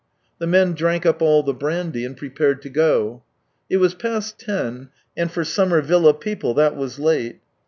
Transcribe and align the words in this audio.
The 0.39 0.47
men 0.47 0.73
drank 0.73 1.05
up 1.05 1.21
all 1.21 1.43
the 1.43 1.53
brandy, 1.53 2.05
and 2.05 2.17
prepared 2.17 2.63
to 2.63 2.71
go. 2.71 3.21
It 3.69 3.77
was 3.77 3.93
past 3.93 4.39
ten, 4.39 4.89
and 5.15 5.31
for 5.31 5.43
summer 5.43 5.79
villa 5.79 6.15
people 6.15 6.55
that 6.55 6.75
was 6.75 6.97
late. 6.97 7.39